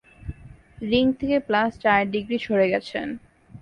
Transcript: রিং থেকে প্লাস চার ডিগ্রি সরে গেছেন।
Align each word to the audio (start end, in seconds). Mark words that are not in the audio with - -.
রিং 0.81 1.05
থেকে 1.19 1.37
প্লাস 1.47 1.71
চার 1.83 2.01
ডিগ্রি 2.13 2.37
সরে 2.45 2.67
গেছেন। 2.73 3.07